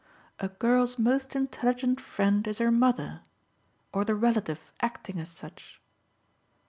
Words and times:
A 0.39 0.47
girl's 0.47 0.97
most 0.97 1.35
intelligent 1.35 2.01
friend 2.01 2.47
is 2.47 2.57
her 2.57 2.71
mother 2.71 3.21
or 3.93 4.03
the 4.03 4.15
relative 4.15 4.71
acting 4.81 5.19
as 5.19 5.29
such. 5.29 5.79